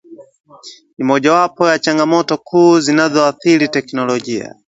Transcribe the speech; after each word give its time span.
Ni 0.97 1.03
mojawapo 1.05 1.67
ya 1.67 1.79
changamoto 1.79 2.37
kuu 2.37 2.79
zinazoathiri 2.79 3.67
teknolojia 3.67 4.55